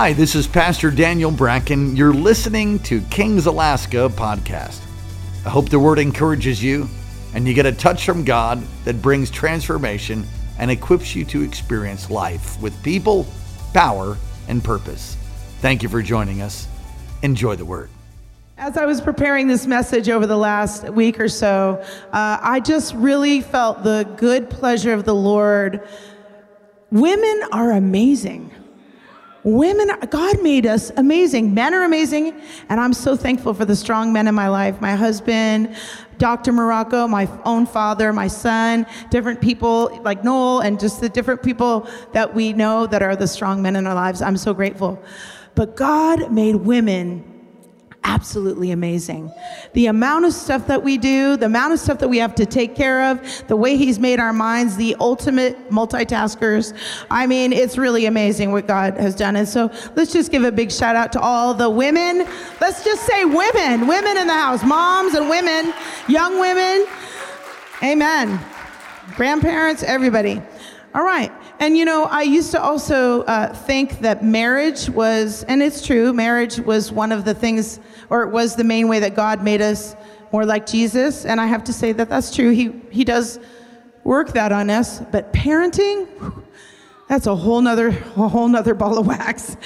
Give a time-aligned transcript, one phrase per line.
[0.00, 1.96] Hi, this is Pastor Daniel Bracken.
[1.96, 4.80] You're listening to Kings Alaska podcast.
[5.44, 6.88] I hope the word encourages you
[7.34, 10.24] and you get a touch from God that brings transformation
[10.56, 13.26] and equips you to experience life with people,
[13.74, 14.16] power,
[14.46, 15.16] and purpose.
[15.62, 16.68] Thank you for joining us.
[17.24, 17.90] Enjoy the word.
[18.56, 22.94] As I was preparing this message over the last week or so, uh, I just
[22.94, 25.80] really felt the good pleasure of the Lord.
[26.92, 28.52] Women are amazing.
[29.48, 31.54] Women, God made us amazing.
[31.54, 34.78] Men are amazing, and I'm so thankful for the strong men in my life.
[34.82, 35.74] My husband,
[36.18, 36.52] Dr.
[36.52, 41.88] Morocco, my own father, my son, different people like Noel, and just the different people
[42.12, 44.20] that we know that are the strong men in our lives.
[44.20, 45.02] I'm so grateful.
[45.54, 47.37] But God made women
[48.04, 49.32] absolutely amazing.
[49.74, 52.46] The amount of stuff that we do, the amount of stuff that we have to
[52.46, 56.74] take care of, the way He's made our minds the ultimate multitaskers.
[57.10, 59.36] I mean, it's really amazing what God has done.
[59.36, 62.26] And so let's just give a big shout out to all the women.
[62.60, 65.72] Let's just say women, women in the house, moms and women,
[66.08, 66.86] young women.
[67.82, 68.40] Amen.
[69.16, 70.42] Grandparents, everybody.
[70.94, 71.32] All right.
[71.60, 76.12] And you know, I used to also uh, think that marriage was, and it's true,
[76.12, 79.60] marriage was one of the things, or it was the main way that God made
[79.60, 79.96] us
[80.32, 81.24] more like Jesus.
[81.24, 82.50] And I have to say that that's true.
[82.50, 83.40] He, he does
[84.04, 85.00] work that on us.
[85.00, 86.06] But parenting,
[87.08, 89.56] that's a whole nother, a whole nother ball of wax.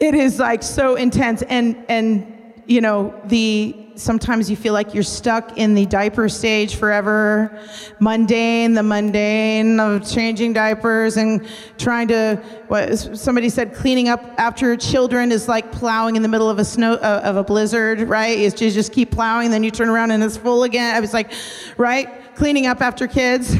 [0.00, 1.42] It is like so intense.
[1.42, 6.76] And, and, you know, the, sometimes you feel like you're stuck in the diaper stage
[6.76, 7.58] forever.
[8.00, 11.46] Mundane, the mundane of changing diapers and
[11.78, 12.36] trying to,
[12.68, 16.64] what somebody said, cleaning up after children is like plowing in the middle of a
[16.64, 18.38] snow, uh, of a blizzard, right?
[18.38, 20.94] Just, just keep plowing, then you turn around and it's full again.
[20.94, 21.32] I was like,
[21.76, 22.08] right?
[22.38, 23.56] Cleaning up after kids.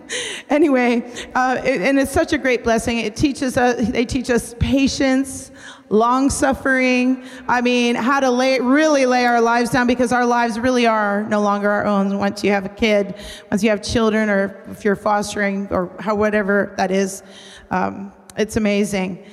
[0.48, 1.02] anyway,
[1.34, 2.98] uh, it, and it's such a great blessing.
[2.98, 5.50] It teaches us, they teach us patience,
[5.90, 7.26] long suffering.
[7.46, 11.24] I mean, how to lay, really lay our lives down because our lives really are
[11.24, 13.16] no longer our own once you have a kid,
[13.50, 17.22] once you have children, or if you're fostering, or how, whatever that is.
[17.70, 19.26] Um, it's amazing.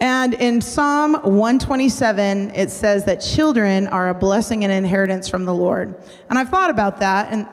[0.00, 5.52] And in Psalm 127, it says that children are a blessing and inheritance from the
[5.52, 5.94] Lord.
[6.30, 7.46] And I've thought about that, and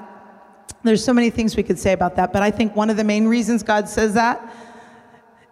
[0.83, 3.03] there's so many things we could say about that, but I think one of the
[3.03, 4.53] main reasons God says that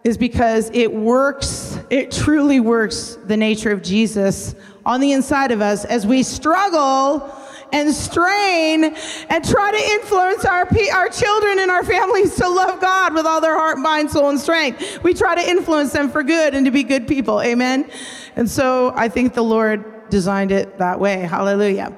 [0.04, 4.54] is because it works, it truly works the nature of Jesus
[4.86, 7.34] on the inside of us as we struggle
[7.72, 8.96] and strain
[9.28, 13.42] and try to influence our, our children and our families to love God with all
[13.42, 15.02] their heart, mind, soul, and strength.
[15.02, 17.42] We try to influence them for good and to be good people.
[17.42, 17.90] Amen.
[18.36, 21.20] And so I think the Lord designed it that way.
[21.20, 21.94] Hallelujah.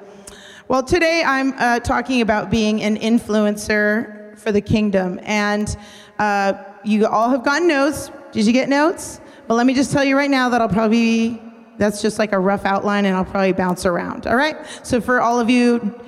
[0.70, 5.18] Well, today I'm uh, talking about being an influencer for the kingdom.
[5.24, 5.76] And
[6.20, 8.12] uh, you all have gotten notes.
[8.30, 9.20] Did you get notes?
[9.48, 11.42] Well, let me just tell you right now that I'll probably,
[11.76, 14.28] that's just like a rough outline and I'll probably bounce around.
[14.28, 14.64] All right?
[14.84, 16.00] So for all of you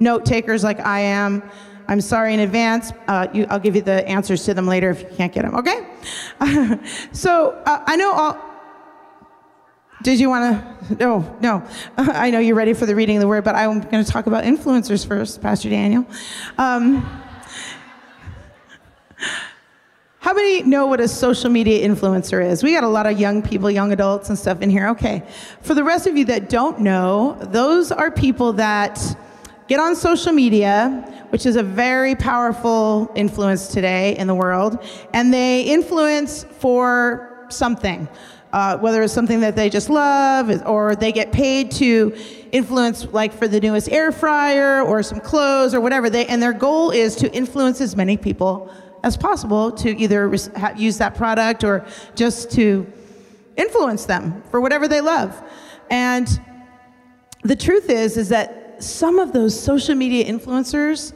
[0.00, 1.42] note takers like I am,
[1.88, 2.92] I'm sorry in advance.
[3.08, 5.54] Uh, you, I'll give you the answers to them later if you can't get them,
[5.54, 5.88] okay?
[7.12, 8.49] so uh, I know all.
[10.02, 10.94] Did you want to?
[10.96, 11.62] No, no.
[11.98, 14.26] I know you're ready for the reading of the word, but I'm going to talk
[14.26, 16.06] about influencers first, Pastor Daniel.
[16.56, 17.02] Um,
[20.20, 22.62] how many know what a social media influencer is?
[22.62, 24.88] We got a lot of young people, young adults and stuff in here.
[24.88, 25.22] Okay.
[25.60, 28.98] For the rest of you that don't know, those are people that
[29.68, 34.82] get on social media, which is a very powerful influence today in the world,
[35.12, 38.08] and they influence for something.
[38.52, 42.12] Uh, whether it's something that they just love or they get paid to
[42.50, 46.52] influence like for the newest air fryer or some clothes or whatever they and their
[46.52, 48.68] goal is to influence as many people
[49.04, 50.34] as possible to either
[50.76, 52.84] use that product or just to
[53.56, 55.42] influence them for whatever they love.
[55.90, 56.28] And
[57.42, 61.12] the truth is is that some of those social media influencers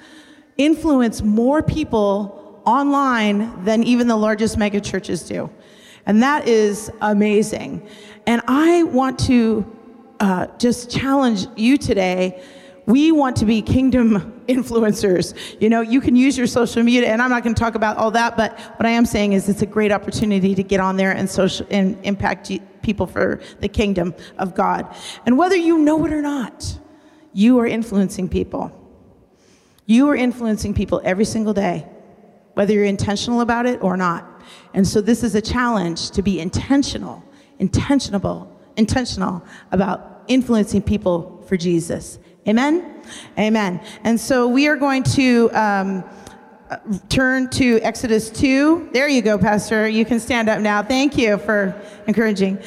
[0.56, 5.51] influence more people online than even the largest mega churches do.
[6.06, 7.86] And that is amazing.
[8.27, 9.65] And I want to
[10.21, 12.42] uh, just challenge you today
[12.86, 15.34] we want to be kingdom influencers.
[15.60, 17.97] You know, you can use your social media, and I'm not going to talk about
[17.97, 20.97] all that, but what I am saying is it's a great opportunity to get on
[20.97, 22.50] there and social and impact
[22.83, 24.95] people for the kingdom of God.
[25.24, 26.78] And whether you know it or not,
[27.33, 28.80] you are influencing people.
[29.86, 31.86] You are influencing people every single day,
[32.54, 34.30] whether you're intentional about it or not.
[34.73, 37.23] And so this is a challenge to be intentional,
[37.61, 39.43] intentionable, intentional
[39.73, 42.19] about influencing people for Jesus.
[42.47, 43.03] Amen?
[43.39, 43.81] Amen.
[44.03, 46.05] And so we are going to um,
[47.09, 48.91] turn to Exodus 2.
[48.93, 49.89] There you go, Pastor.
[49.89, 50.83] You can stand up now.
[50.83, 52.59] Thank you for encouraging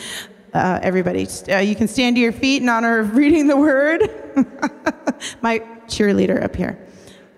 [0.54, 1.28] uh, everybody.
[1.50, 4.02] Uh, you can stand to your feet in honor of reading the word.
[5.42, 6.80] My cheerleader up here.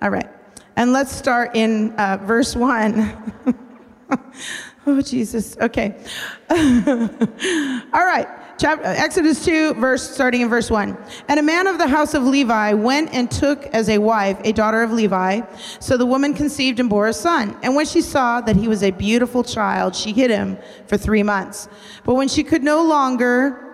[0.01, 0.29] All right.
[0.75, 3.65] And let's start in uh, verse 1.
[4.87, 5.57] oh, Jesus.
[5.57, 5.95] Okay.
[6.49, 8.27] All right.
[8.57, 10.97] Chapter, uh, Exodus 2, verse starting in verse 1.
[11.29, 14.51] And a man of the house of Levi went and took as a wife a
[14.51, 15.41] daughter of Levi.
[15.79, 17.57] So the woman conceived and bore a son.
[17.63, 20.57] And when she saw that he was a beautiful child, she hid him
[20.87, 21.69] for three months.
[22.03, 23.65] But when she could no longer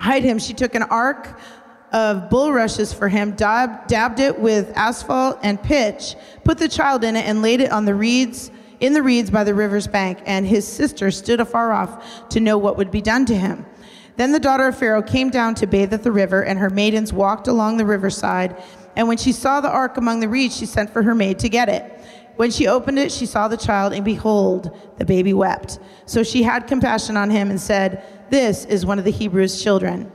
[0.00, 1.38] hide him, she took an ark
[1.92, 7.14] of bulrushes for him, dab, dabbed it with asphalt and pitch, put the child in
[7.14, 8.50] it, and laid it on the reeds
[8.80, 10.18] in the reeds by the river's bank.
[10.26, 13.66] And his sister stood afar off to know what would be done to him.
[14.16, 17.12] Then the daughter of Pharaoh came down to bathe at the river, and her maidens
[17.12, 18.62] walked along the riverside.
[18.96, 21.48] And when she saw the ark among the reeds, she sent for her maid to
[21.48, 21.92] get it.
[22.36, 25.78] When she opened it, she saw the child, and behold, the baby wept.
[26.06, 30.10] So she had compassion on him and said, This is one of the Hebrews' children.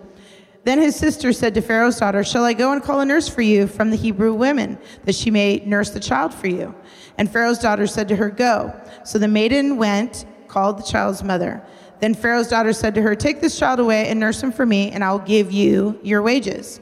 [0.64, 3.42] Then his sister said to Pharaoh's daughter, Shall I go and call a nurse for
[3.42, 6.76] you from the Hebrew women, that she may nurse the child for you?
[7.18, 8.80] And Pharaoh's daughter said to her, Go.
[9.04, 11.66] So the maiden went, called the child's mother.
[12.00, 14.92] Then Pharaoh's daughter said to her, Take this child away and nurse him for me,
[14.92, 16.80] and I'll give you your wages.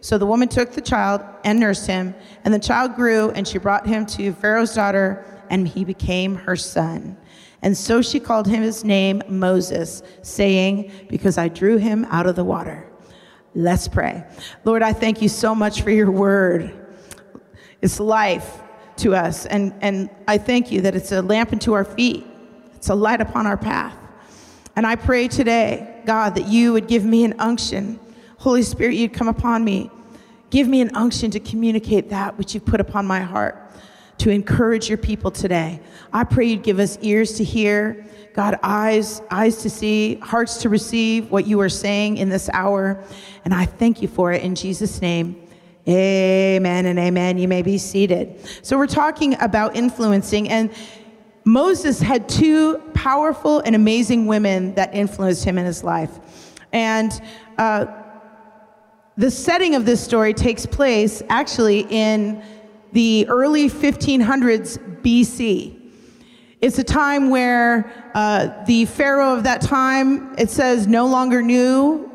[0.00, 3.58] So the woman took the child and nursed him, and the child grew, and she
[3.58, 7.16] brought him to Pharaoh's daughter, and he became her son.
[7.62, 12.34] And so she called him his name Moses, saying, Because I drew him out of
[12.34, 12.89] the water.
[13.54, 14.24] Let's pray.
[14.64, 16.72] Lord, I thank you so much for your word.
[17.82, 18.60] It's life
[18.98, 22.26] to us, and, and I thank you that it's a lamp unto our feet,
[22.74, 23.96] it's a light upon our path.
[24.76, 27.98] And I pray today, God, that you would give me an unction.
[28.38, 29.90] Holy Spirit, you'd come upon me.
[30.50, 33.56] Give me an unction to communicate that which you've put upon my heart,
[34.20, 35.80] to encourage your people today.
[36.12, 40.68] I pray you'd give us ears to hear, God, eyes, eyes to see, hearts to
[40.68, 43.02] receive what you are saying in this hour.
[43.44, 45.48] And I thank you for it in Jesus' name.
[45.88, 47.38] Amen and amen.
[47.38, 48.46] You may be seated.
[48.62, 50.70] So we're talking about influencing and
[51.44, 56.10] Moses had two powerful and amazing women that influenced him in his life.
[56.72, 57.10] And
[57.56, 57.86] uh,
[59.16, 62.42] the setting of this story takes place actually in
[62.92, 65.76] the early 1500s BC.
[66.60, 72.10] It's a time where uh, the Pharaoh of that time, it says, no longer knew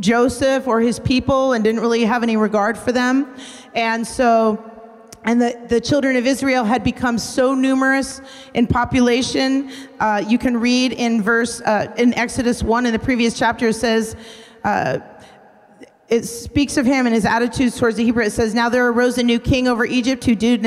[0.00, 3.34] Joseph or his people and didn't really have any regard for them.
[3.74, 4.72] And so
[5.24, 8.20] and the, the children of Israel had become so numerous
[8.52, 9.70] in population.
[9.98, 13.74] Uh, you can read in verse, uh, in Exodus 1 in the previous chapter, it
[13.74, 14.16] says,
[14.64, 14.98] uh,
[16.08, 18.24] it speaks of him and his attitudes towards the Hebrew.
[18.24, 20.62] It says, Now there arose a new king over Egypt who did,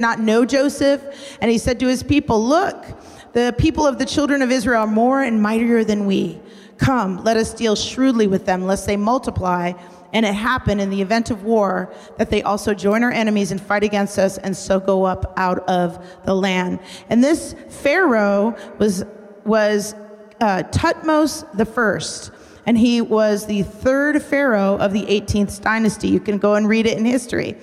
[0.00, 1.36] not know Joseph.
[1.40, 2.84] And he said to his people, Look,
[3.32, 6.40] the people of the children of Israel are more and mightier than we.
[6.78, 9.72] Come, let us deal shrewdly with them, lest they multiply
[10.12, 13.60] and it happened in the event of war that they also join our enemies and
[13.60, 16.80] fight against us and so go up out of the land.
[17.08, 19.04] And this Pharaoh was,
[19.44, 19.94] was
[20.40, 22.32] uh, Thutmose the first.
[22.66, 26.08] And he was the third Pharaoh of the 18th dynasty.
[26.08, 27.56] You can go and read it in history.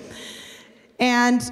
[0.98, 1.42] And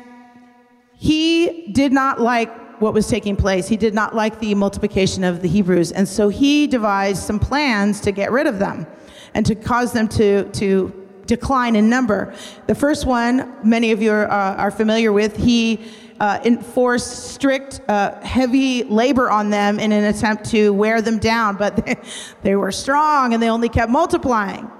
[0.94, 3.68] he did not like what was taking place.
[3.68, 5.92] He did not like the multiplication of the Hebrews.
[5.92, 8.86] And so he devised some plans to get rid of them
[9.34, 12.34] and to cause them to, to decline in number.
[12.66, 15.84] The first one, many of you are, uh, are familiar with, he
[16.20, 21.56] uh, enforced strict, uh, heavy labor on them in an attempt to wear them down,
[21.56, 21.96] but they,
[22.42, 24.70] they were strong and they only kept multiplying.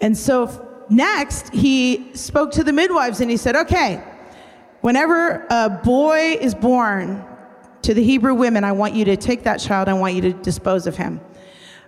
[0.00, 4.02] And so next, he spoke to the midwives and he said, okay,
[4.80, 7.24] whenever a boy is born
[7.82, 10.32] to the Hebrew women, I want you to take that child, I want you to
[10.32, 11.20] dispose of him.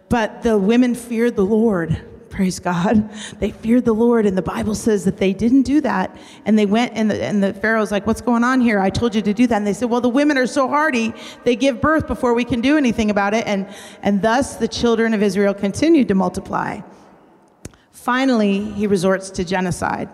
[0.09, 2.03] But the women feared the Lord.
[2.35, 3.09] Praise God.
[3.39, 6.17] They feared the Lord, and the Bible says that they didn't do that.
[6.45, 8.81] And they went, and the, and the Pharaoh's like, What's going on here?
[8.81, 9.55] I told you to do that.
[9.55, 11.15] And they said, Well, the women are so hardy,
[11.45, 13.47] they give birth before we can do anything about it.
[13.47, 13.69] And,
[14.03, 16.81] and thus the children of Israel continued to multiply.
[17.93, 20.09] Finally, he resorts to genocide.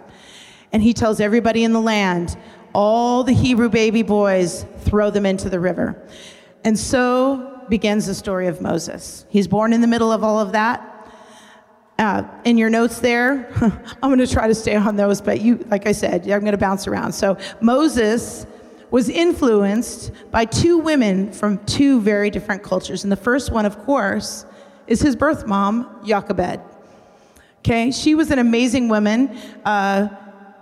[0.73, 2.37] And he tells everybody in the land,
[2.75, 6.07] all the Hebrew baby boys, throw them into the river.
[6.65, 9.25] And so begins the story of Moses.
[9.31, 10.90] He's born in the middle of all of that.
[12.01, 13.47] Uh, in your notes there,
[14.03, 16.53] I'm going to try to stay on those, but you, like I said, I'm going
[16.53, 17.13] to bounce around.
[17.13, 18.47] So Moses
[18.91, 23.05] was influenced by two women from two very different cultures.
[23.05, 24.47] And the first one, of course,
[24.87, 26.63] is his birth mom, Jochebed.
[27.59, 29.37] Okay, she was an amazing woman.
[29.67, 30.09] Uh,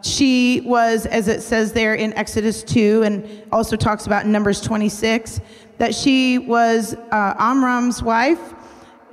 [0.02, 4.60] she was, as it says there in Exodus 2, and also talks about in Numbers
[4.60, 5.40] 26,
[5.78, 8.54] that she was uh, Amram's wife.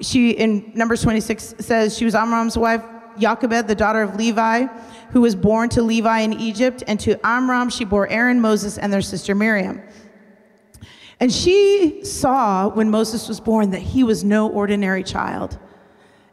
[0.02, 2.84] She, in Numbers 26, says she was Amram's wife,
[3.18, 4.66] Jochebed, the daughter of Levi,
[5.12, 8.92] who was born to Levi in Egypt, and to Amram she bore Aaron, Moses, and
[8.92, 9.82] their sister Miriam.
[11.20, 15.58] And she saw when Moses was born that he was no ordinary child.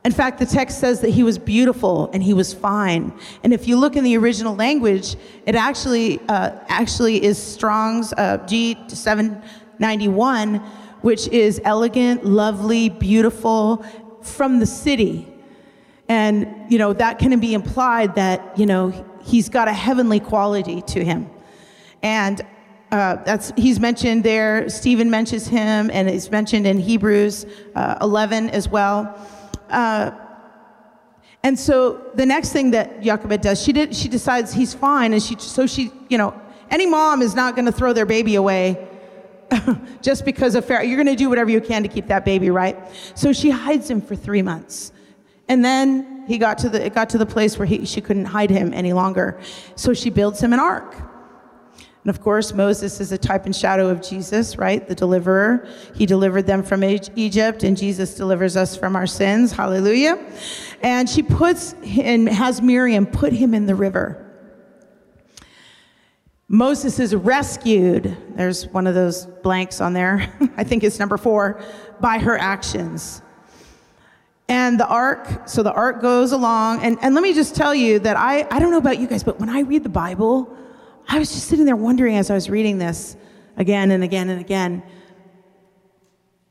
[0.05, 3.13] In fact, the text says that he was beautiful and he was fine.
[3.45, 5.15] And if you look in the original language,
[5.47, 10.67] it actually uh, actually is Strong's uh, G791,
[11.03, 13.85] which is elegant, lovely, beautiful
[14.23, 15.29] from the city.
[16.09, 18.91] And you know that can be implied that you know
[19.23, 21.31] he's got a heavenly quality to him.
[22.03, 22.41] And
[22.91, 24.69] uh, that's he's mentioned there.
[24.69, 29.19] Stephen mentions him, and he's mentioned in Hebrews uh, 11 as well.
[29.71, 30.11] Uh,
[31.45, 35.23] and so the next thing that Jochebed does, she did, she decides he's fine, and
[35.23, 36.39] she so she you know
[36.71, 38.89] any mom is not going to throw their baby away
[40.03, 40.83] just because of fair.
[40.83, 42.77] You're going to do whatever you can to keep that baby, right?
[43.15, 44.93] So she hides him for three months,
[45.49, 48.27] and then he got to the it got to the place where he, she couldn't
[48.27, 49.41] hide him any longer.
[49.75, 50.95] So she builds him an ark.
[52.05, 54.87] And of course, Moses is a type and shadow of Jesus, right?
[54.87, 55.69] The deliverer.
[55.95, 59.53] He delivered them from Egypt, and Jesus delivers us from our sins.
[59.53, 60.19] Hallelujah.
[60.83, 64.22] And she puts and has Miriam put him in the river.
[66.53, 68.15] Moses is rescued.
[68.37, 70.31] There's one of those blanks on there.
[70.59, 71.63] I think it's number four
[71.99, 73.23] by her actions.
[74.49, 76.83] And the ark, so the ark goes along.
[76.83, 79.25] And, and let me just tell you that I, I don't know about you guys,
[79.25, 80.55] but when I read the Bible,
[81.09, 83.17] I was just sitting there wondering as I was reading this
[83.57, 84.83] again and again and again.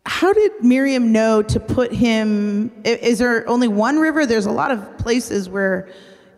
[0.08, 2.72] How did Miriam know to put him?
[2.84, 4.25] Is there only one river?
[4.25, 5.89] There's a lot of places where,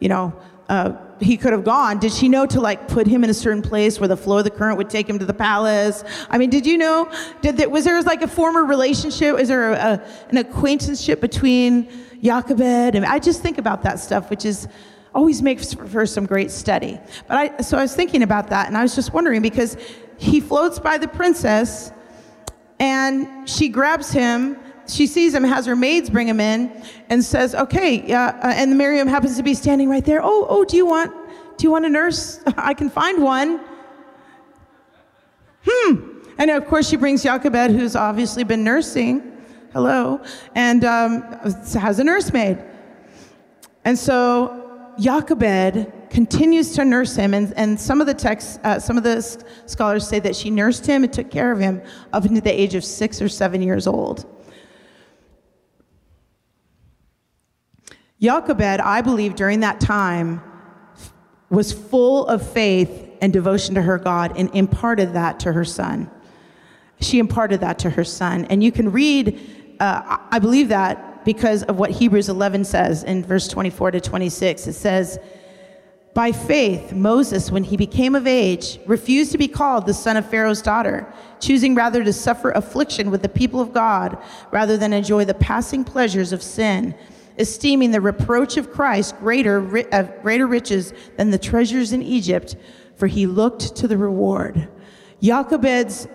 [0.02, 0.34] you know,
[0.70, 2.00] uh, he could have gone.
[2.00, 4.44] Did she know to like put him in a certain place where the flow of
[4.44, 6.04] the current would take him to the palace?
[6.30, 7.12] I mean, did you know?
[7.42, 9.40] Did there, was there like a former relationship?
[9.40, 11.90] Is there a, a, an acquaintanceship between
[12.22, 12.96] Jochebed?
[12.96, 14.68] And I just think about that stuff, which is
[15.14, 17.00] always makes for some great study.
[17.28, 19.78] But I, so I was thinking about that, and I was just wondering because
[20.18, 21.92] he floats by the princess,
[22.80, 24.58] and she grabs him.
[24.88, 26.72] She sees him, has her maids bring him in,
[27.10, 30.22] and says, "Okay." Uh, and Miriam happens to be standing right there.
[30.24, 31.12] Oh, oh, do you want,
[31.58, 32.42] do you want a nurse?
[32.58, 33.62] I can find one.
[35.66, 36.20] Hmm.
[36.38, 39.32] And of course, she brings Jochebed, who's obviously been nursing.
[39.72, 40.22] Hello,
[40.54, 41.24] and um,
[41.74, 42.60] has a nursemaid.
[43.86, 48.98] And so Jochebed continues to nurse him, and, and some of the texts, uh, some
[48.98, 49.22] of the
[49.66, 51.82] scholars say that she nursed him and took care of him
[52.14, 54.26] up into the age of six or seven years old.
[58.24, 60.42] Jochebed, I believe, during that time
[61.50, 66.10] was full of faith and devotion to her God and imparted that to her son.
[67.02, 68.46] She imparted that to her son.
[68.46, 73.26] And you can read, uh, I believe that because of what Hebrews 11 says in
[73.26, 74.68] verse 24 to 26.
[74.68, 75.20] It says,
[76.14, 80.30] By faith, Moses, when he became of age, refused to be called the son of
[80.30, 81.12] Pharaoh's daughter,
[81.42, 84.18] choosing rather to suffer affliction with the people of God
[84.52, 86.96] rather than enjoy the passing pleasures of sin,
[87.38, 92.56] esteeming the reproach of Christ greater, uh, greater riches than the treasures in Egypt,
[92.96, 94.68] for he looked to the reward.
[95.22, 96.08] Jochebed's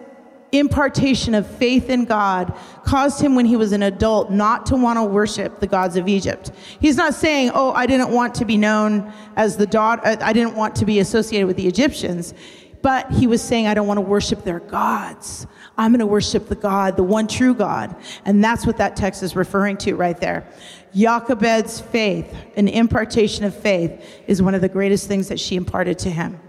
[0.52, 4.98] impartation of faith in God caused him when he was an adult not to want
[4.98, 6.52] to worship the gods of Egypt.
[6.80, 10.54] He's not saying, "Oh, I didn't want to be known as the daughter I didn't
[10.54, 12.32] want to be associated with the Egyptians."
[12.80, 15.46] But he was saying, "I don't want to worship their gods.
[15.76, 19.22] I'm going to worship the God, the one true God." And that's what that text
[19.22, 20.46] is referring to right there.
[20.94, 25.98] Jochebed's faith, an impartation of faith, is one of the greatest things that she imparted
[26.00, 26.40] to him.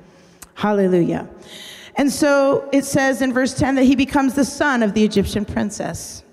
[0.53, 1.27] Hallelujah.
[1.95, 5.45] And so it says in verse 10 that he becomes the son of the Egyptian
[5.45, 6.23] princess.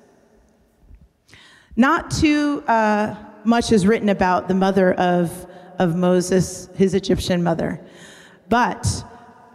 [1.74, 5.46] Not too uh, much is written about the mother of,
[5.78, 7.80] of Moses, his Egyptian mother,
[8.48, 9.04] but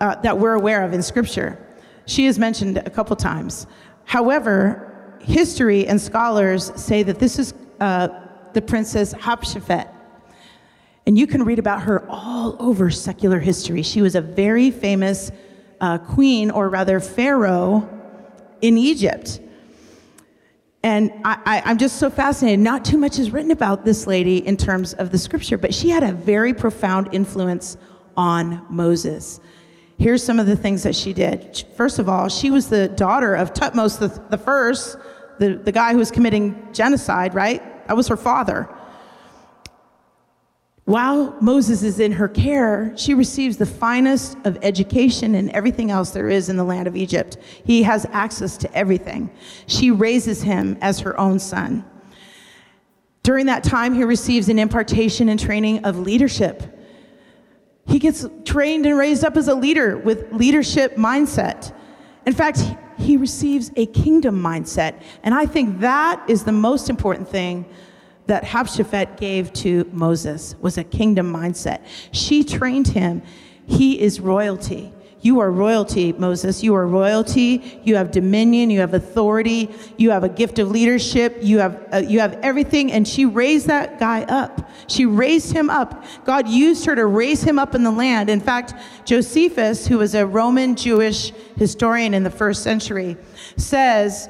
[0.02, 1.58] uh, that we're aware of in scripture.
[2.06, 3.68] She is mentioned a couple times.
[4.04, 8.10] However, history and scholars say that this is uh,
[8.54, 9.88] the princess Hatshepsut.
[11.06, 13.84] And you can read about her all over secular history.
[13.84, 15.32] She was a very famous
[15.80, 17.88] uh, queen, or rather Pharaoh,
[18.62, 19.40] in Egypt.
[20.84, 22.60] And I, am just so fascinated.
[22.60, 25.90] Not too much is written about this lady in terms of the scripture, but she
[25.90, 27.78] had a very profound influence
[28.18, 29.40] on Moses.
[30.02, 31.64] Here's some of the things that she did.
[31.78, 34.98] First of all, she was the daughter of Thutmose the, the first,
[35.38, 37.62] the, the guy who was committing genocide, right?
[37.88, 38.68] That was her father.
[40.86, 46.10] while Moses is in her care, she receives the finest of education and everything else
[46.10, 47.38] there is in the land of Egypt.
[47.64, 49.30] He has access to everything.
[49.68, 51.86] She raises him as her own son.
[53.22, 56.80] During that time, he receives an impartation and training of leadership.
[57.88, 61.74] He gets trained and raised up as a leader with leadership mindset.
[62.26, 62.64] In fact,
[62.98, 65.02] he receives a kingdom mindset.
[65.24, 67.66] And I think that is the most important thing
[68.28, 71.82] that Hatshepsut gave to Moses was a kingdom mindset.
[72.12, 73.24] She trained him.
[73.66, 74.94] He is royalty.
[75.24, 76.64] You are royalty, Moses.
[76.64, 77.80] You are royalty.
[77.84, 78.72] You have dominion.
[78.72, 79.70] You have authority.
[79.98, 81.38] You have a gift of leadership.
[81.42, 82.92] You have, uh, you have everything.
[82.92, 84.68] And she raised that guy up.
[84.88, 86.04] She raised him up.
[86.26, 88.32] God used her to raise him up in the land.
[88.32, 88.74] In fact,
[89.06, 93.16] Josephus, who was a Roman Jewish historian in the first century,
[93.58, 94.28] says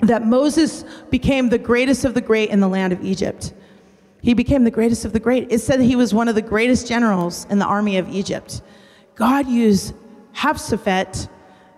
[0.00, 3.52] that Moses became the greatest of the great in the land of Egypt.
[4.22, 5.52] He became the greatest of the great.
[5.52, 8.62] It said that he was one of the greatest generals in the army of Egypt.
[9.14, 9.94] God used
[10.36, 11.28] Hatshepsut,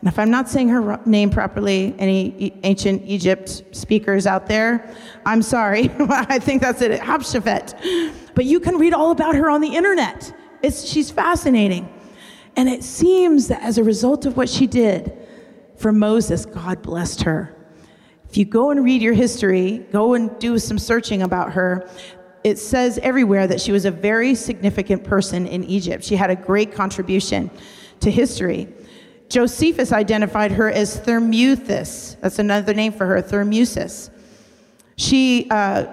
[0.01, 4.95] and if I'm not saying her name properly, any ancient Egypt speakers out there,
[5.27, 5.91] I'm sorry.
[5.99, 8.13] I think that's it, Hatshepsut.
[8.35, 10.33] But you can read all about her on the internet.
[10.63, 11.89] It's, she's fascinating.
[12.57, 15.13] And it seems that as a result of what she did
[15.77, 17.55] for Moses, God blessed her.
[18.29, 21.89] If you go and read your history, go and do some searching about her,
[22.45, 26.05] it says everywhere that she was a very significant person in Egypt.
[26.05, 27.51] She had a great contribution
[28.01, 28.69] to history.
[29.29, 32.19] Josephus identified her as Thermuthis.
[32.21, 34.11] That's another name for her, Thermusis.
[34.97, 35.87] She, uh,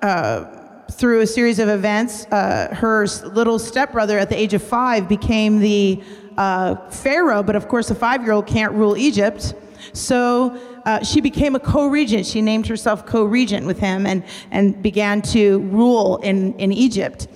[0.00, 0.44] uh,
[0.90, 5.58] through a series of events, uh, her little stepbrother at the age of five became
[5.58, 6.02] the
[6.36, 9.54] uh, Pharaoh, but of course, a five year old can't rule Egypt.
[9.92, 12.26] So uh, she became a co-regent.
[12.26, 17.28] She named herself co-regent with him and, and began to rule in, in Egypt.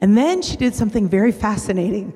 [0.00, 2.12] And then she did something very fascinating.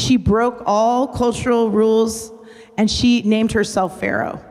[0.00, 2.32] She broke all cultural rules
[2.76, 4.42] and she named herself Pharaoh.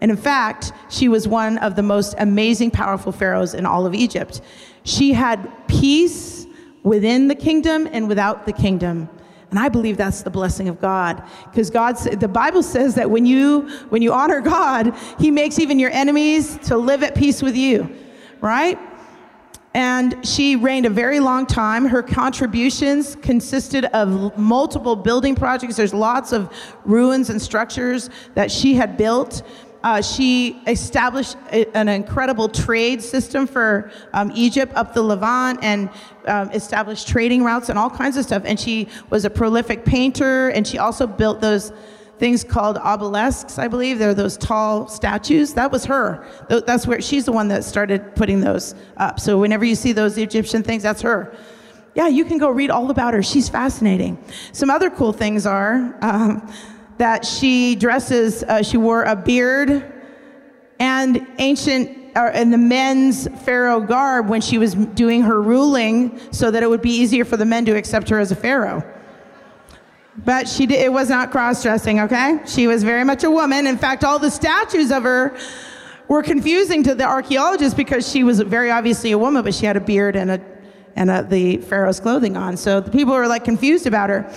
[0.00, 3.94] And in fact, she was one of the most amazing, powerful pharaohs in all of
[3.94, 4.40] Egypt.
[4.82, 6.46] She had peace
[6.82, 9.08] within the kingdom and without the kingdom.
[9.50, 11.22] And I believe that's the blessing of God.
[11.50, 15.78] Because God, the Bible says that when you, when you honor God, He makes even
[15.78, 17.94] your enemies to live at peace with you,
[18.40, 18.78] right?
[19.72, 21.86] And she reigned a very long time.
[21.86, 25.76] Her contributions consisted of multiple building projects.
[25.76, 26.52] There's lots of
[26.84, 29.42] ruins and structures that she had built.
[29.82, 35.88] Uh, she established a, an incredible trade system for um, Egypt up the Levant and
[36.26, 38.42] um, established trading routes and all kinds of stuff.
[38.44, 41.72] And she was a prolific painter, and she also built those
[42.20, 43.98] things called obelisks, I believe.
[43.98, 45.54] They're those tall statues.
[45.54, 46.24] That was her.
[46.48, 49.18] That's where she's the one that started putting those up.
[49.18, 51.34] So whenever you see those Egyptian things, that's her.
[51.94, 53.22] Yeah, you can go read all about her.
[53.22, 54.22] She's fascinating.
[54.52, 55.96] Some other cool things are.
[56.02, 56.52] Um,
[56.98, 59.90] that she dresses, uh, she wore a beard
[60.78, 66.50] and ancient uh, in the men's pharaoh garb when she was doing her ruling so
[66.50, 68.84] that it would be easier for the men to accept her as a pharaoh.
[70.24, 72.40] But she did, it was not cross dressing, okay?
[72.46, 73.66] She was very much a woman.
[73.66, 75.36] In fact, all the statues of her
[76.08, 79.76] were confusing to the archaeologists because she was very obviously a woman, but she had
[79.76, 80.40] a beard and a
[80.96, 82.56] and a, the pharaoh's clothing on.
[82.56, 84.32] So the people were like confused about her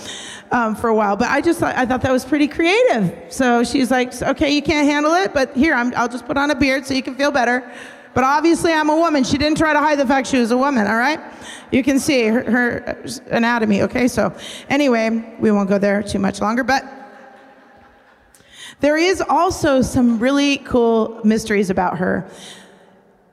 [0.51, 1.15] um, for a while.
[1.15, 3.31] But I just thought, I thought that was pretty creative.
[3.33, 6.51] So she's like, okay, you can't handle it, but here, i will just put on
[6.51, 7.69] a beard so you can feel better.
[8.13, 9.23] But obviously, I'm a woman.
[9.23, 11.19] She didn't try to hide the fact she was a woman, all right?
[11.71, 14.07] You can see her, her anatomy, okay?
[14.07, 14.35] So,
[14.69, 16.85] anyway, we won't go there too much longer, but
[18.79, 22.29] there is also some really cool mysteries about her.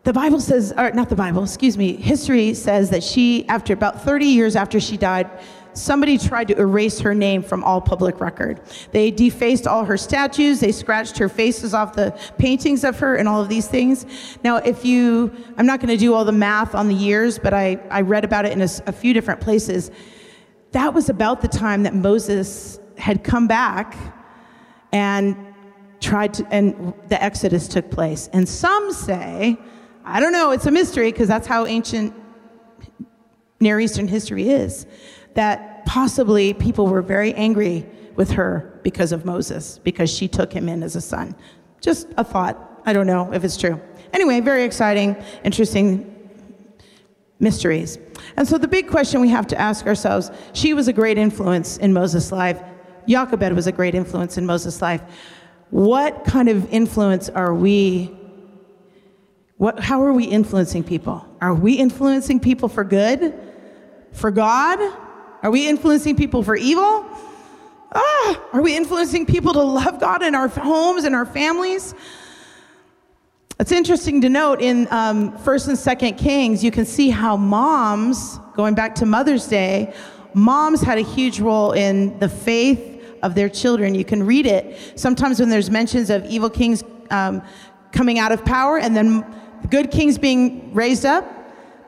[0.04, 4.02] The Bible says, or not the Bible, excuse me, history says that she, after about
[4.02, 5.28] 30 years after she died,
[5.72, 8.60] somebody tried to erase her name from all public record.
[8.92, 13.28] They defaced all her statues, they scratched her faces off the paintings of her, and
[13.28, 14.06] all of these things.
[14.42, 17.54] Now, if you, I'm not going to do all the math on the years, but
[17.54, 19.90] I, I read about it in a, a few different places.
[20.72, 23.96] That was about the time that Moses had come back
[24.92, 25.36] and
[26.00, 28.28] tried to, and the Exodus took place.
[28.32, 29.58] And some say,
[30.04, 32.14] I don't know, it's a mystery because that's how ancient
[33.60, 34.86] Near Eastern history is
[35.34, 40.68] that possibly people were very angry with her because of Moses, because she took him
[40.68, 41.34] in as a son.
[41.80, 42.82] Just a thought.
[42.84, 43.80] I don't know if it's true.
[44.12, 46.06] Anyway, very exciting, interesting
[47.38, 47.98] mysteries.
[48.36, 51.78] And so the big question we have to ask ourselves she was a great influence
[51.78, 52.60] in Moses' life.
[53.06, 55.02] Jochebed was a great influence in Moses' life.
[55.70, 58.16] What kind of influence are we?
[59.56, 61.26] What, how are we influencing people?
[61.40, 63.34] Are we influencing people for good?
[64.12, 64.78] for God?
[65.42, 67.06] Are we influencing people for evil?
[67.92, 71.94] Ah, are we influencing people to love God in our homes and our families?
[73.58, 78.38] It's interesting to note in um, First and Second Kings, you can see how moms,
[78.54, 79.94] going back to Mother's Day,
[80.34, 83.94] moms had a huge role in the faith of their children.
[83.94, 87.42] You can read it sometimes when there's mentions of evil kings um,
[87.92, 89.26] coming out of power and then
[89.70, 91.26] good kings being raised up.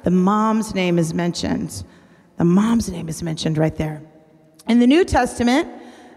[0.04, 1.84] The mom's name is mentioned.
[2.38, 4.02] The mom's name is mentioned right there.
[4.68, 5.68] In the New Testament,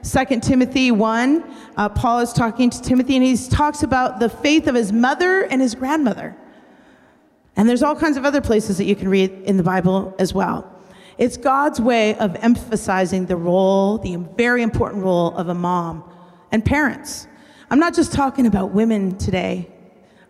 [0.03, 4.67] 2 Timothy 1, uh, Paul is talking to Timothy and he talks about the faith
[4.67, 6.35] of his mother and his grandmother.
[7.55, 10.33] And there's all kinds of other places that you can read in the Bible as
[10.33, 10.71] well.
[11.17, 16.03] It's God's way of emphasizing the role, the very important role of a mom
[16.51, 17.27] and parents.
[17.69, 19.71] I'm not just talking about women today.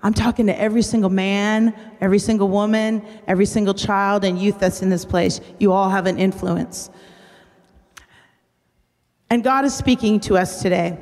[0.06, 4.84] I'm talking to every single man, every single woman, every single child and youth that's
[4.84, 5.42] in this place.
[5.58, 6.92] You all have an influence.
[9.32, 10.96] And God is speaking to us today.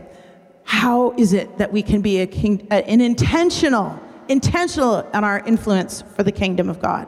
[0.64, 6.24] How is it that we can be king, an intentional, intentional on our influence for
[6.24, 7.06] the kingdom of God?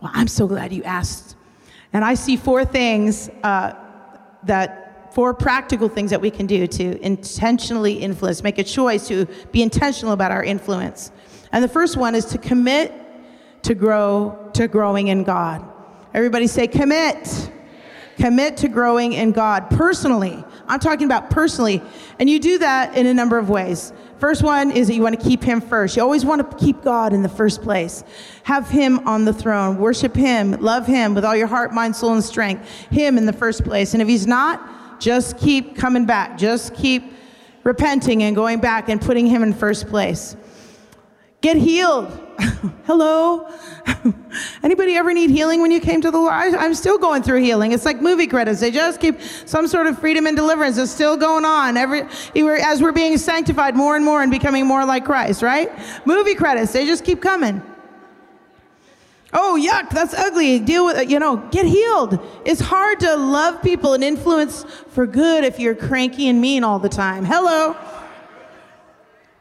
[0.00, 1.36] Well, I'm so glad you asked.
[1.92, 3.74] And I see four things uh,
[4.42, 4.81] that,
[5.12, 9.62] four practical things that we can do to intentionally influence, make a choice to be
[9.62, 11.10] intentional about our influence.
[11.52, 12.92] And the first one is to commit
[13.62, 15.64] to grow, to growing in God.
[16.14, 17.50] Everybody say commit.
[18.16, 20.44] Commit to growing in God personally.
[20.66, 21.82] I'm talking about personally.
[22.18, 23.92] And you do that in a number of ways.
[24.18, 25.96] First one is that you want to keep Him first.
[25.96, 28.04] You always want to keep God in the first place.
[28.44, 29.78] Have Him on the throne.
[29.78, 30.52] Worship Him.
[30.52, 32.68] Love Him with all your heart, mind, soul, and strength.
[32.90, 33.94] Him in the first place.
[33.94, 34.60] And if He's not,
[35.02, 36.38] just keep coming back.
[36.38, 37.12] Just keep
[37.64, 40.36] repenting and going back and putting Him in first place.
[41.40, 42.06] Get healed.
[42.86, 43.48] Hello?
[44.62, 46.32] Anybody ever need healing when you came to the Lord?
[46.32, 47.72] I, am still going through healing.
[47.72, 48.60] It's like movie credits.
[48.60, 51.76] They just keep some sort of freedom and deliverance is still going on.
[51.76, 52.02] Every
[52.62, 55.72] as we're being sanctified more and more and becoming more like Christ, right?
[56.06, 57.60] Movie credits, they just keep coming.
[59.34, 60.58] Oh, yuck, that's ugly.
[60.58, 62.18] Deal with it, you know, get healed.
[62.44, 66.78] It's hard to love people and influence for good if you're cranky and mean all
[66.78, 67.24] the time.
[67.24, 67.74] Hello?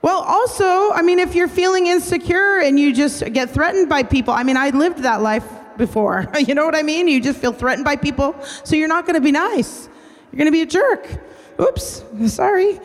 [0.02, 4.34] Well, also, I mean, if you're feeling insecure and you just get threatened by people,
[4.34, 5.46] I mean, I lived that life
[5.78, 6.26] before.
[6.40, 7.08] you know what I mean?
[7.08, 9.90] You just feel threatened by people, so you're not going to be nice.
[10.32, 11.08] You're going to be a jerk.
[11.60, 12.80] Oops, sorry.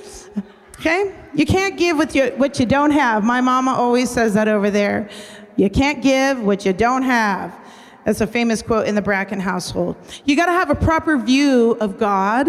[0.81, 1.15] Okay?
[1.33, 3.25] You can't give with your, what you don't have.
[3.25, 5.09] My mama always says that over there.
[5.57, 7.59] You can't give what you don't have.
[8.05, 9.97] That's a famous quote in the Bracken household.
[10.25, 12.49] You got to have a proper view of God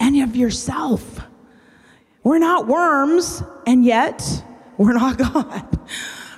[0.00, 1.20] and of yourself.
[2.22, 4.44] We're not worms, and yet
[4.76, 5.78] we're not God.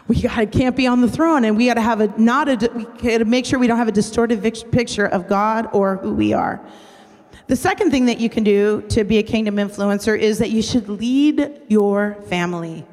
[0.08, 2.70] We gotta, can't be on the throne, and we got to have a not a.
[2.74, 4.42] We got to make sure we don't have a distorted
[4.72, 6.60] picture of God or who we are.
[7.46, 10.62] The second thing that you can do to be a kingdom influencer is that you
[10.62, 12.86] should lead your family.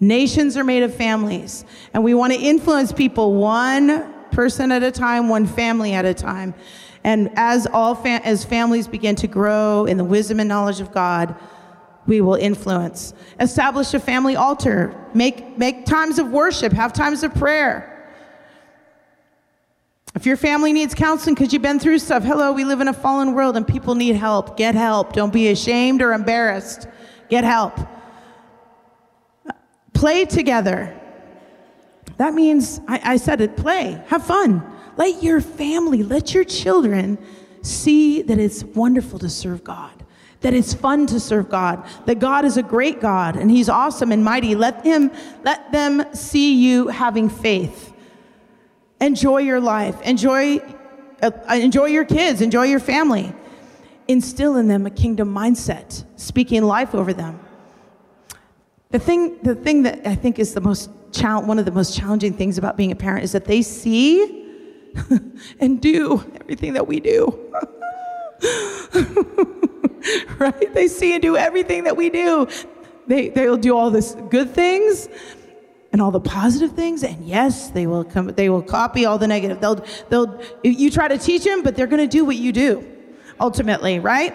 [0.00, 4.90] Nations are made of families, and we want to influence people one person at a
[4.90, 6.54] time, one family at a time.
[7.02, 11.34] And as all as families begin to grow in the wisdom and knowledge of God,
[12.06, 13.14] we will influence.
[13.40, 14.94] Establish a family altar.
[15.14, 16.72] Make, make times of worship.
[16.72, 17.92] Have times of prayer.
[20.14, 22.92] If your family needs counseling because you've been through stuff, hello, we live in a
[22.92, 24.56] fallen world and people need help.
[24.56, 25.12] Get help.
[25.12, 26.88] Don't be ashamed or embarrassed.
[27.28, 27.78] Get help.
[29.96, 30.94] Play together.
[32.18, 34.00] That means, I, I said it, play.
[34.08, 34.62] Have fun.
[34.96, 37.18] Let your family, let your children
[37.62, 39.96] see that it's wonderful to serve God
[40.40, 44.12] that it's fun to serve God, that God is a great God and he's awesome
[44.12, 44.54] and mighty.
[44.54, 45.10] Let him
[45.42, 47.92] let them see you having faith.
[49.00, 50.00] Enjoy your life.
[50.02, 50.58] Enjoy
[51.22, 53.32] uh, enjoy your kids, enjoy your family.
[54.08, 57.40] Instill in them a kingdom mindset, speaking life over them.
[58.90, 60.90] The thing the thing that I think is the most
[61.22, 64.46] one of the most challenging things about being a parent is that they see
[65.60, 67.52] and do everything that we do.
[70.38, 70.74] right?
[70.74, 72.48] They see and do everything that we do.
[73.06, 75.08] They, they'll do all this good things
[75.92, 79.28] and all the positive things and yes they will come they will copy all the
[79.28, 82.52] negative they'll they'll you try to teach them but they're going to do what you
[82.52, 82.86] do
[83.40, 84.34] ultimately right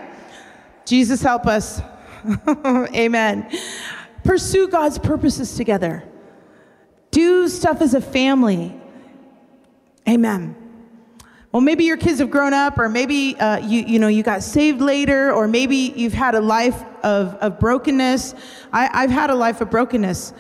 [0.86, 1.82] jesus help us
[2.96, 3.48] amen
[4.24, 6.04] pursue god's purposes together
[7.12, 8.76] do stuff as a family
[10.08, 10.56] amen
[11.52, 14.42] well, maybe your kids have grown up, or maybe uh, you, you know, you got
[14.42, 18.36] saved later, or maybe you've had a life of, of brokenness.
[18.72, 20.34] I, I've had a life of brokenness.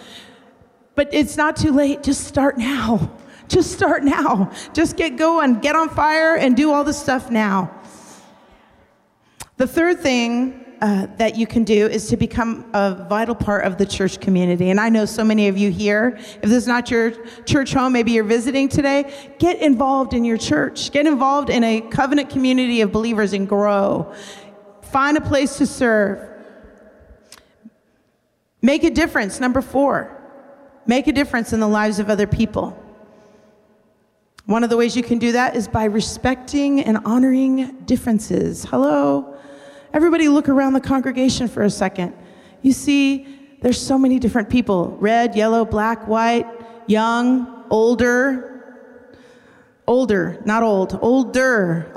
[0.95, 2.01] But it's not too late.
[2.01, 3.11] Just start now.
[3.49, 4.51] Just start now.
[4.73, 7.77] Just get going, get on fire, and do all the stuff now.
[9.57, 13.77] The third thing uh, that you can do is to become a vital part of
[13.77, 14.71] the church community.
[14.71, 17.11] And I know so many of you here, if this is not your
[17.45, 20.91] church home, maybe you're visiting today, get involved in your church.
[20.91, 24.11] Get involved in a covenant community of believers and grow.
[24.81, 26.27] Find a place to serve.
[28.63, 29.39] Make a difference.
[29.39, 30.19] Number four,
[30.87, 32.77] make a difference in the lives of other people.
[34.45, 38.65] One of the ways you can do that is by respecting and honoring differences.
[38.65, 39.37] Hello?
[39.93, 42.13] Everybody look around the congregation for a second.
[42.61, 43.27] You see,
[43.61, 46.47] there's so many different people red, yellow, black, white,
[46.87, 48.47] young, older.
[49.87, 51.91] Older, not old, older.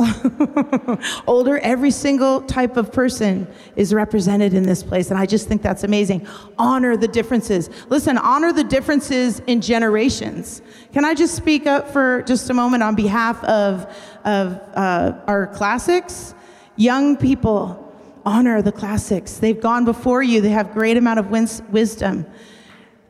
[1.28, 5.10] older, every single type of person is represented in this place.
[5.10, 6.26] And I just think that's amazing.
[6.58, 7.70] Honor the differences.
[7.90, 10.60] Listen, honor the differences in generations.
[10.92, 13.82] Can I just speak up for just a moment on behalf of,
[14.24, 16.34] of uh, our classics?
[16.76, 17.83] Young people,
[18.24, 19.38] honor the classics.
[19.38, 20.40] They've gone before you.
[20.40, 22.26] They have great amount of wins- wisdom.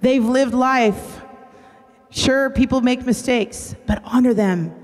[0.01, 1.23] They've lived life.
[2.11, 4.75] Sure, people make mistakes, but honor them.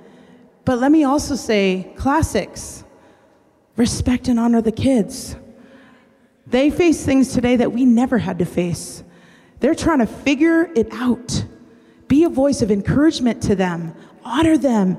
[0.65, 2.85] But let me also say classics.
[3.77, 5.37] Respect and honor the kids.
[6.47, 9.05] They face things today that we never had to face.
[9.61, 11.45] They're trying to figure it out.
[12.09, 13.95] Be a voice of encouragement to them.
[14.25, 14.99] Honor them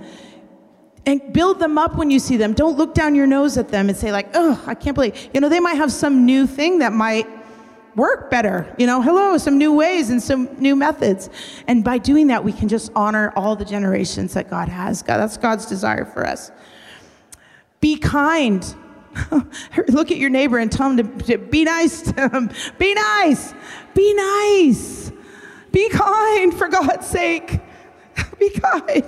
[1.06, 2.54] and build them up when you see them.
[2.54, 5.42] Don't look down your nose at them and say like, "Oh, I can't believe." You
[5.42, 7.28] know, they might have some new thing that might
[7.96, 8.74] work better.
[8.78, 11.30] You know, hello, some new ways and some new methods.
[11.68, 15.02] And by doing that, we can just honor all the generations that God has.
[15.02, 16.52] God, that's God's desire for us.
[17.80, 18.64] Be kind.
[19.90, 22.50] Look at your neighbor and tell him to, to be nice to him.
[22.78, 23.54] Be nice.
[23.94, 25.12] Be nice.
[25.72, 27.60] Be kind for God's sake.
[28.40, 29.06] Be kind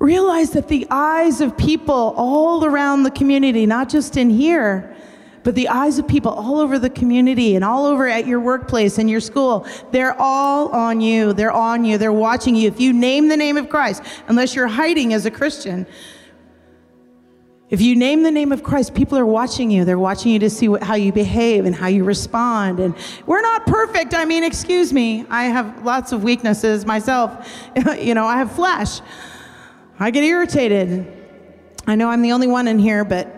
[0.00, 4.96] realize that the eyes of people all around the community, not just in here,
[5.42, 8.98] but the eyes of people all over the community and all over at your workplace
[8.98, 11.32] and your school, they're all on you.
[11.32, 11.98] They're on you.
[11.98, 12.66] They're watching you.
[12.68, 15.86] If you name the name of Christ, unless you're hiding as a Christian,
[17.68, 19.84] if you name the name of Christ, people are watching you.
[19.84, 22.80] They're watching you to see what, how you behave and how you respond.
[22.80, 22.94] And
[23.26, 24.12] we're not perfect.
[24.12, 25.24] I mean, excuse me.
[25.30, 27.48] I have lots of weaknesses myself.
[27.98, 29.00] you know, I have flesh.
[30.02, 31.06] I get irritated.
[31.86, 33.28] I know I'm the only one in here, but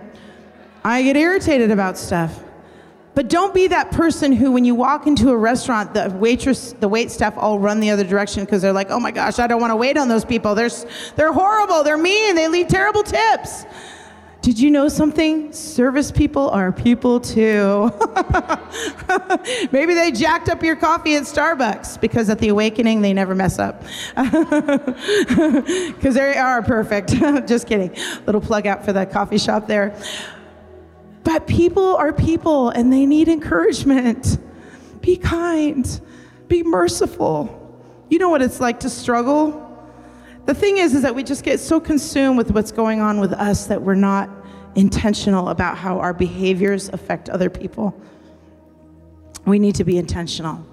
[0.84, 2.38] I get irritated about stuff.
[3.14, 6.88] But don't be that person who, when you walk into a restaurant, the waitress, the
[6.88, 9.60] wait staff all run the other direction because they're like, "Oh my gosh, I don't
[9.60, 10.54] want to wait on those people.
[10.54, 10.70] They're
[11.16, 11.82] they're horrible.
[11.82, 12.36] They're mean.
[12.36, 13.66] They leave terrible tips."
[14.42, 15.52] Did you know something?
[15.52, 17.92] Service people are people too.
[19.70, 23.60] Maybe they jacked up your coffee at Starbucks because at the awakening they never mess
[23.60, 23.84] up.
[26.02, 27.10] Because they are perfect.
[27.46, 27.94] Just kidding.
[28.26, 29.96] Little plug out for that coffee shop there.
[31.22, 34.38] But people are people and they need encouragement.
[35.00, 36.00] Be kind,
[36.48, 37.60] be merciful.
[38.10, 39.61] You know what it's like to struggle?
[40.44, 43.32] The thing is, is that we just get so consumed with what's going on with
[43.32, 44.28] us that we're not
[44.74, 47.94] intentional about how our behaviors affect other people.
[49.44, 50.66] We need to be intentional.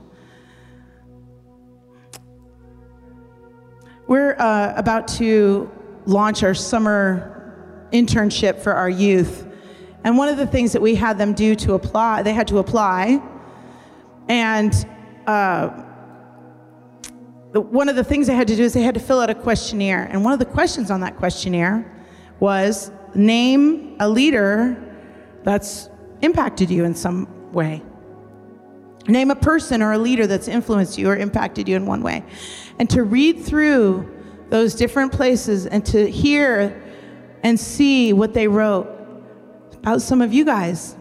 [4.08, 5.70] We're uh, about to
[6.06, 9.46] launch our summer internship for our youth.
[10.04, 12.58] And one of the things that we had them do to apply, they had to
[12.58, 13.22] apply.
[14.28, 14.74] And
[15.28, 15.84] uh,
[17.54, 19.36] one of the things they had to do is they had to fill out a
[19.36, 20.08] questionnaire.
[20.12, 21.86] And one of the questions on that questionnaire
[22.40, 24.78] was name a leader
[25.44, 25.90] that's
[26.22, 27.82] impacted you in some way.
[29.08, 32.24] Name a person or a leader that's influenced you or impacted you in one way.
[32.78, 34.08] And to read through
[34.50, 36.84] those different places and to hear
[37.44, 38.88] and see what they wrote
[39.78, 40.96] about some of you guys.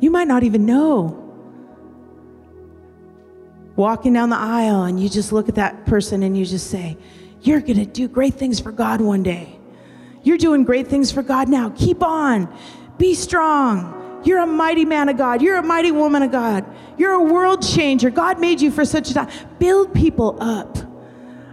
[0.00, 1.25] You might not even know
[3.76, 6.96] walking down the aisle and you just look at that person and you just say,
[7.42, 9.58] You're going to do great things for God one day.
[10.22, 11.70] You're doing great things for God now.
[11.70, 12.52] Keep on.
[12.98, 14.22] Be strong.
[14.24, 15.40] You're a mighty man of God.
[15.40, 16.64] You're a mighty woman of God.
[16.98, 18.10] You're a world changer.
[18.10, 19.30] God made you for such a time.
[19.60, 20.76] Build people up.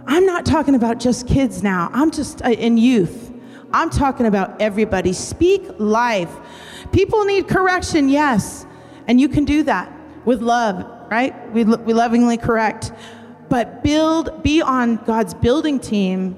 [0.06, 3.32] I'm not talking about just kids now, I'm just uh, in youth.
[3.72, 5.12] I'm talking about everybody.
[5.12, 6.30] Speak life.
[6.92, 8.66] People need correction, yes.
[9.08, 9.92] And you can do that
[10.24, 11.52] with love right?
[11.52, 12.92] We, we lovingly correct.
[13.48, 16.36] But build, be on God's building team.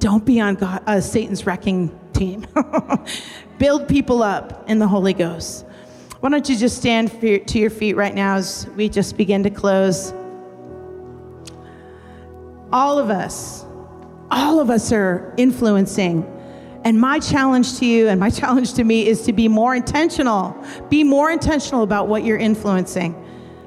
[0.00, 2.44] Don't be on God, uh, Satan's wrecking team.
[3.58, 5.64] build people up in the Holy Ghost.
[6.20, 9.50] Why don't you just stand to your feet right now as we just begin to
[9.50, 10.12] close?
[12.72, 13.66] All of us
[14.30, 16.32] all of us are influencing.
[16.84, 20.56] And my challenge to you and my challenge to me is to be more intentional.
[20.88, 23.14] Be more intentional about what you're influencing,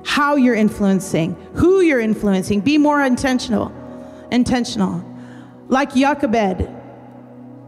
[0.05, 2.62] how you're influencing, who you're influencing.
[2.62, 3.71] Be more intentional.
[4.31, 5.03] Intentional.
[5.67, 6.67] Like Jochebed,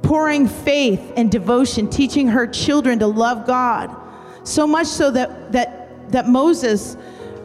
[0.02, 3.96] pouring faith and devotion, teaching her children to love God.
[4.44, 6.98] So much so that, that, that Moses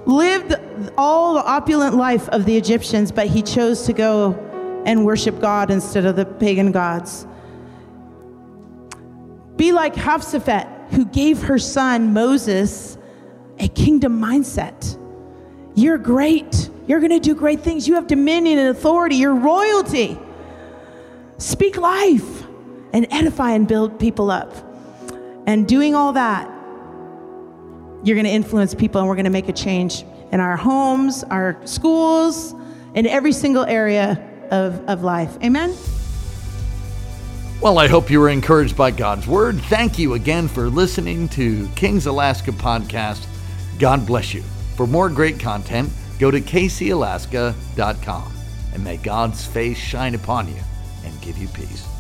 [0.07, 0.55] lived
[0.97, 4.33] all the opulent life of the Egyptians, but he chose to go
[4.87, 7.27] and worship God instead of the pagan gods.
[9.57, 12.97] Be like Hafsaphat, who gave her son Moses
[13.59, 14.99] a kingdom mindset.
[15.75, 16.71] You're great.
[16.87, 17.87] You're going to do great things.
[17.87, 19.17] You have dominion and authority.
[19.17, 20.19] You're royalty.
[21.39, 22.45] Speak life
[22.93, 24.55] and edify and build people up.
[25.47, 26.49] And doing all that,
[28.05, 31.25] you're going to influence people and we're going to make a change in our homes,
[31.25, 32.55] our schools,
[32.95, 34.19] in every single area
[34.51, 35.37] of, of life.
[35.43, 35.75] Amen?
[37.61, 39.61] Well, I hope you were encouraged by God's word.
[39.63, 43.27] Thank you again for listening to King's Alaska podcast.
[43.79, 44.43] God bless you.
[44.77, 48.33] For more great content, go to kcalaska.com
[48.73, 50.63] and may God's face shine upon you
[51.05, 51.96] and give you peace.